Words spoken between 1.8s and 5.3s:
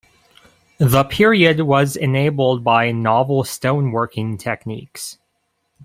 enabled by novel stone working techniques.